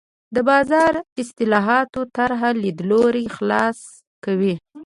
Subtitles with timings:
[0.35, 3.87] د بازار اصلاحاتو طراح لیدلوری خلاصه
[4.25, 4.53] کوي.